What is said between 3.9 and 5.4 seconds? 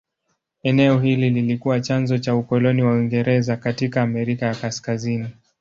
Amerika ya Kaskazini.